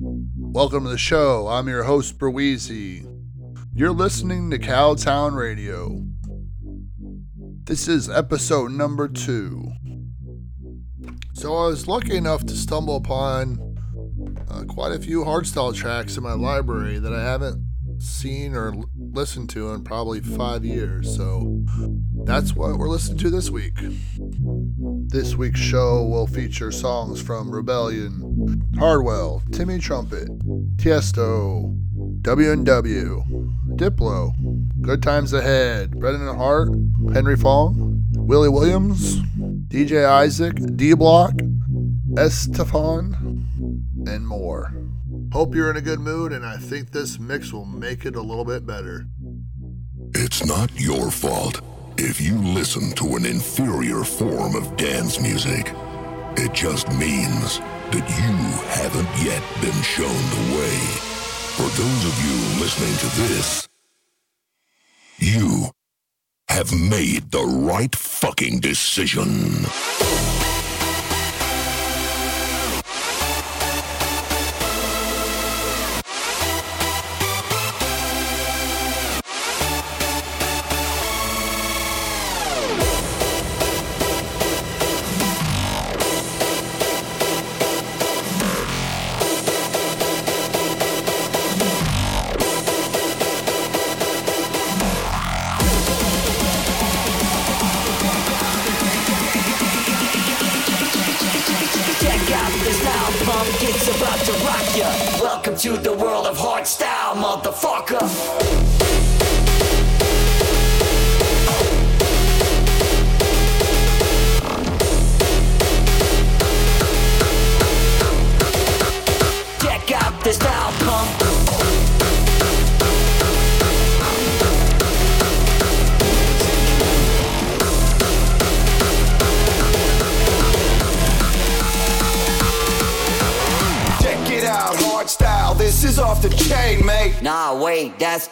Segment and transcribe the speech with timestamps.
[0.00, 1.48] Welcome to the show.
[1.48, 3.04] I'm your host, Burweezie.
[3.74, 6.04] You're listening to Cowtown Radio.
[7.64, 9.72] This is episode number two.
[11.32, 13.76] So I was lucky enough to stumble upon
[14.48, 17.66] uh, quite a few hardstyle tracks in my library that I haven't
[17.98, 21.16] seen or l- listened to in probably five years.
[21.16, 21.64] So
[22.24, 23.76] that's what we're listening to this week.
[25.10, 30.28] This week's show will feature songs from Rebelion, Hardwell, Timmy Trumpet,
[30.76, 31.74] Tiesto,
[32.20, 33.24] W&W,
[33.76, 34.32] Diplo,
[34.82, 36.68] Good Times Ahead, Brennan Heart,
[37.14, 39.22] Henry Fong, Willy Williams,
[39.68, 41.32] DJ Isaac, D Block,
[42.18, 43.46] S-Te-Fan,
[44.06, 44.74] and more.
[45.32, 48.20] Hope you're in a good mood, and I think this mix will make it a
[48.20, 49.06] little bit better.
[50.14, 51.62] It's not your fault
[52.00, 55.72] if you listen to an inferior form of dance music.
[56.36, 57.58] It just means
[57.90, 58.34] that you
[58.70, 60.78] haven't yet been shown the way.
[61.56, 63.68] For those of you listening to this,
[65.18, 65.70] you
[66.48, 69.66] have made the right fucking decision.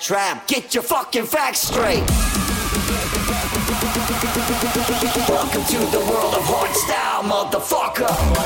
[0.06, 0.47] Trap.
[0.47, 2.05] Get your fucking facts straight.
[5.28, 8.46] Welcome to the world of hardstyle, motherfucker.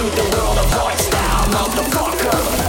[0.00, 2.59] To the world of hardstyle, motherfucker.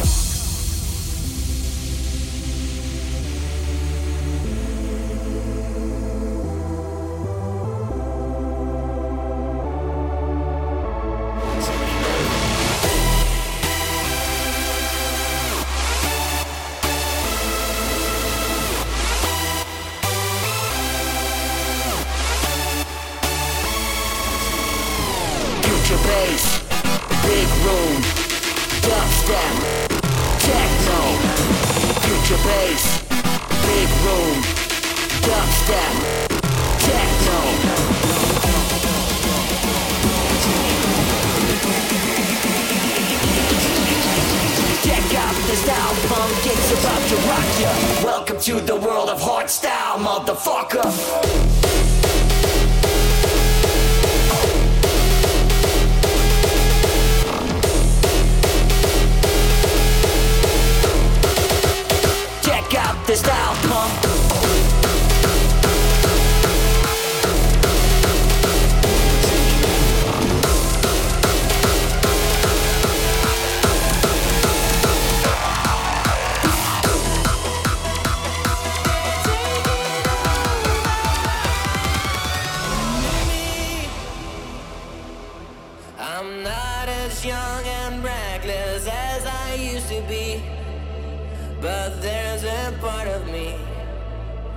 [91.62, 93.56] But there's a part of me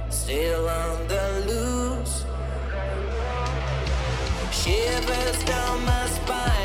[0.09, 2.25] still on the loose.
[4.51, 6.64] Shivers down my spine,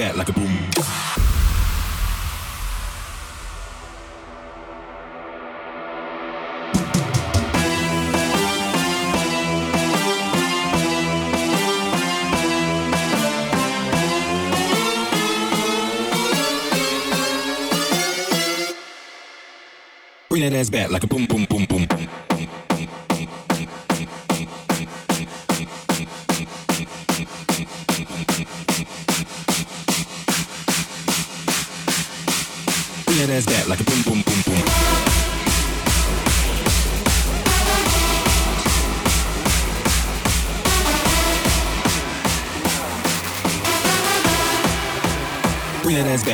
[0.00, 0.70] back like a boom,
[20.90, 21.49] boom, boom, boom, boom.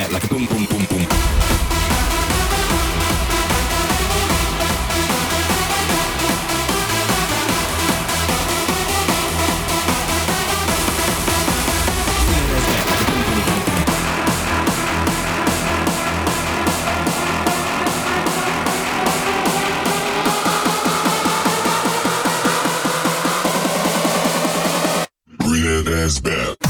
[0.07, 1.07] Ass like boom, boom, boom, boom.
[26.07, 26.66] has been.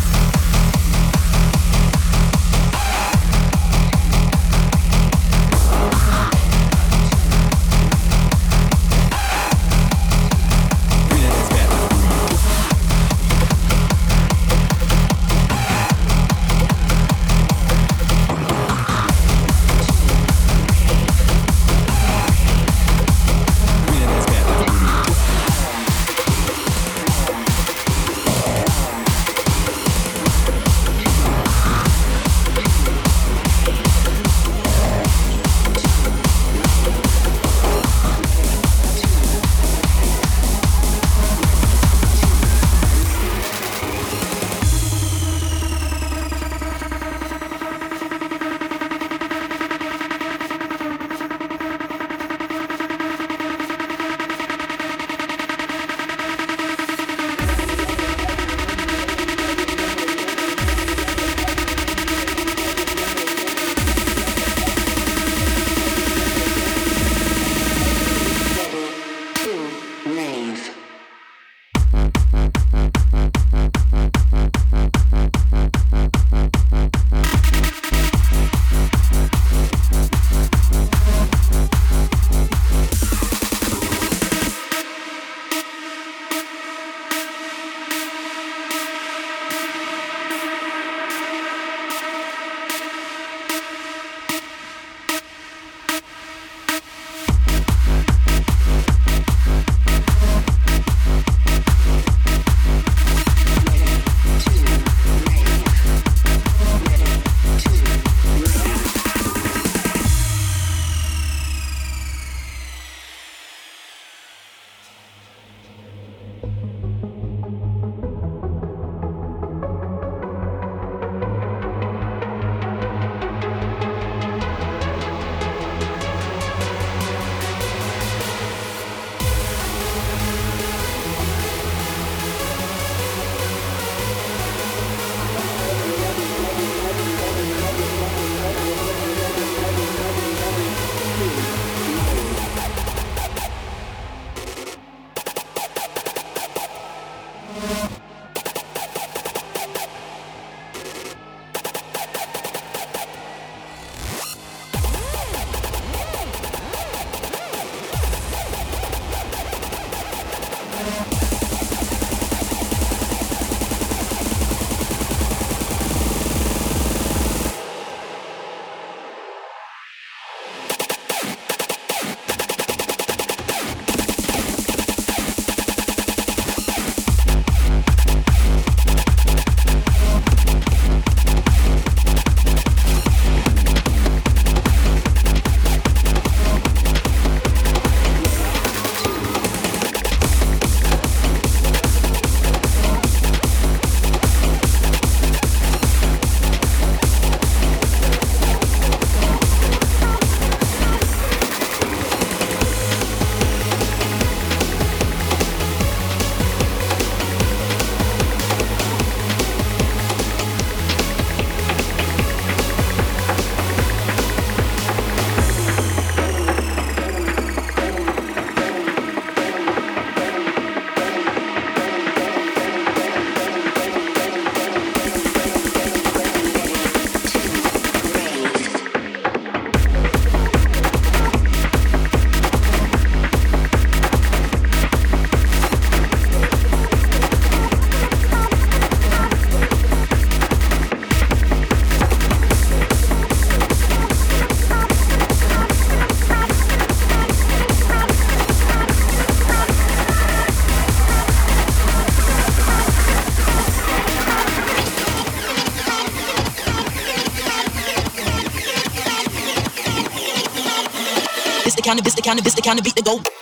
[261.87, 263.36] Cannabis, the cannabis, the cannabis, the go.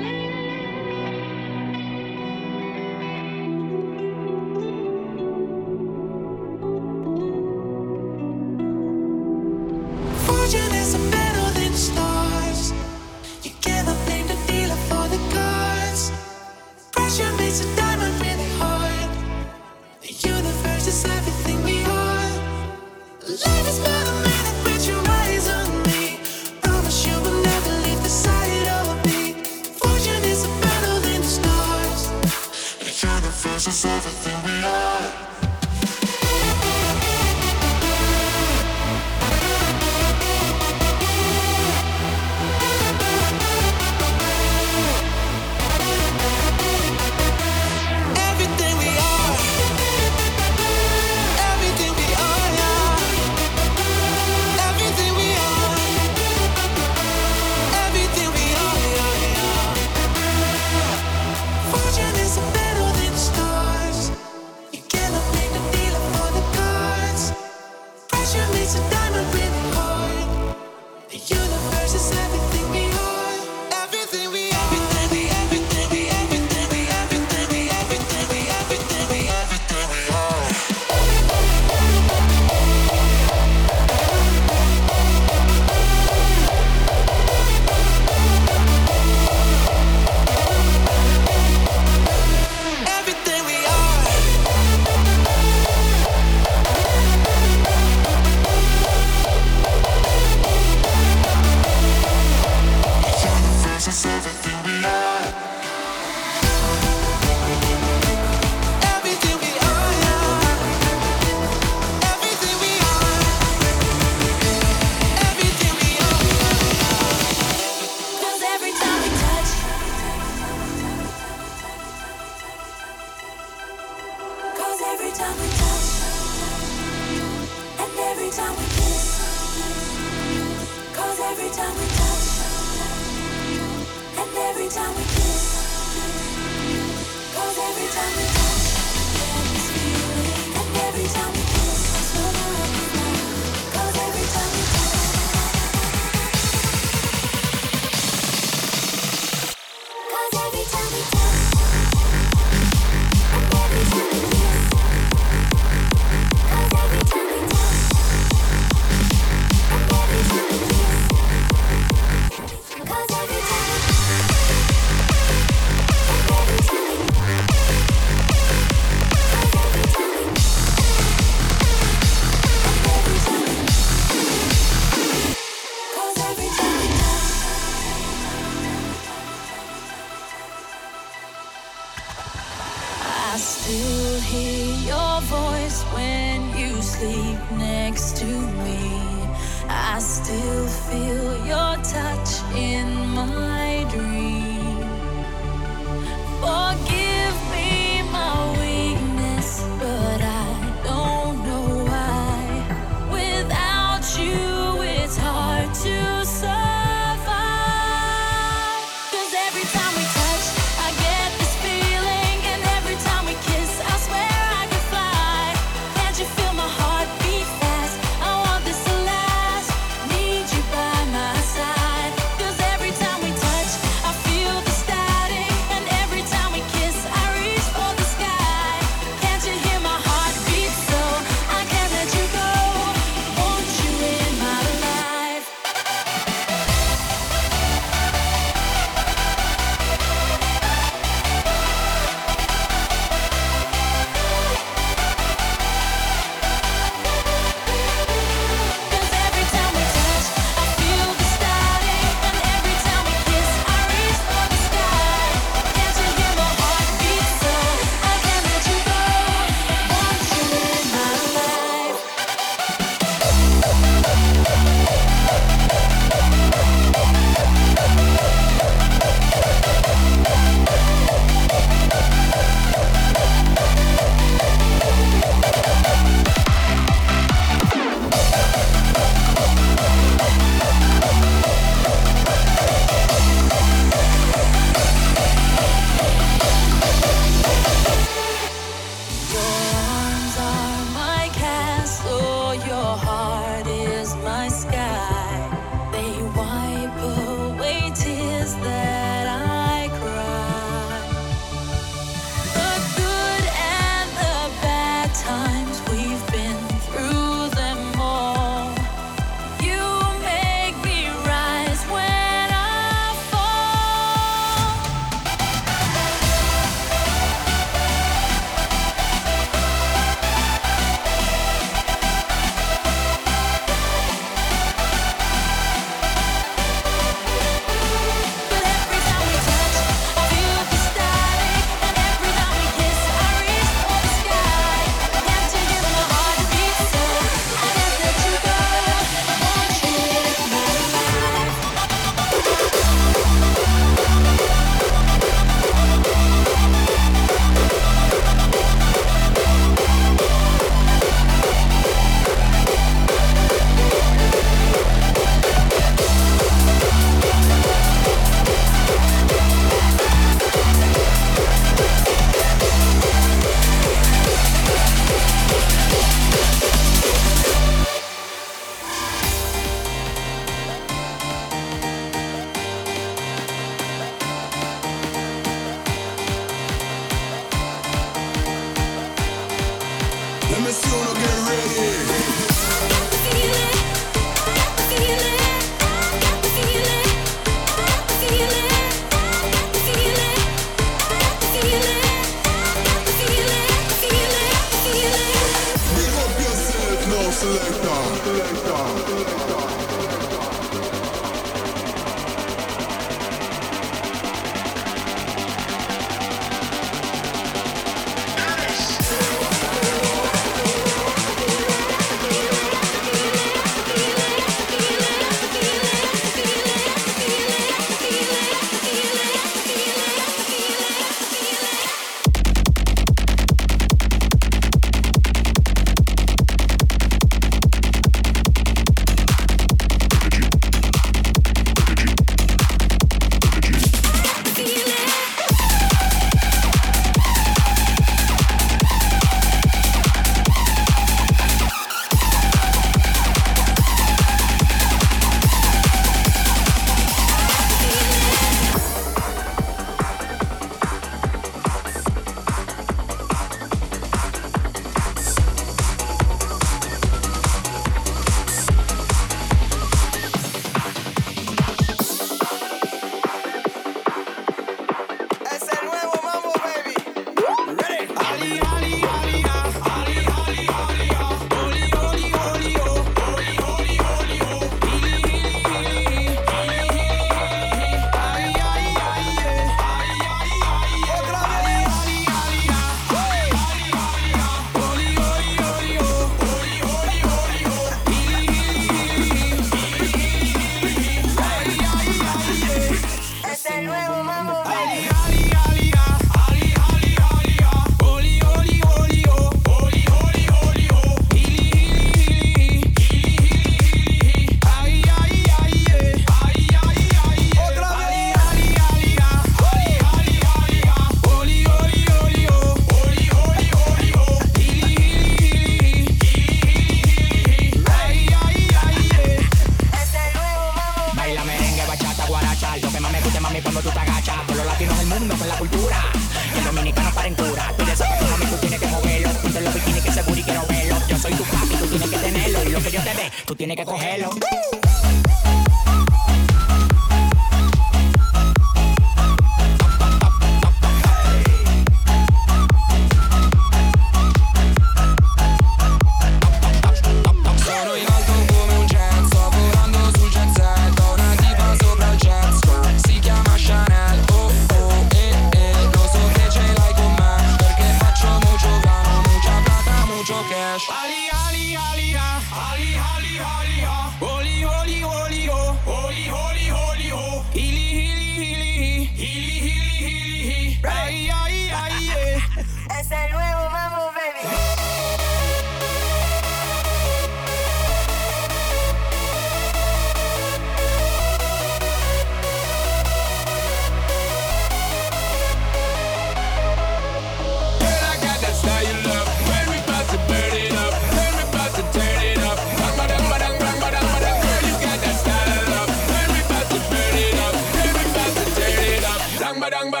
[599.61, 600.00] badang, badang.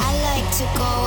[0.00, 0.97] I like to go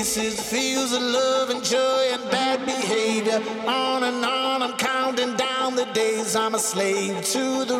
[0.00, 3.38] faces, the of love and joy and bad behavior.
[3.68, 7.79] On and on, I'm counting down the days I'm a slave to the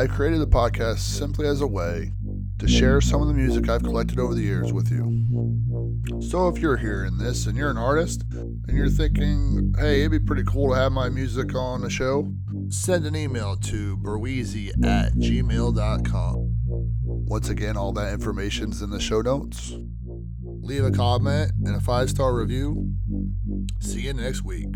[0.00, 2.12] I created the podcast simply as a way
[2.58, 5.26] to share some of the music I've collected over the years with you.
[6.22, 10.18] So if you're hearing this and you're an artist and you're thinking, hey, it'd be
[10.18, 12.32] pretty cool to have my music on the show,
[12.70, 16.56] send an email to Burweezie at gmail.com.
[16.64, 19.74] Once again, all that information's in the show notes.
[20.42, 22.94] Leave a comment and a five star review.
[23.80, 24.74] See you next week.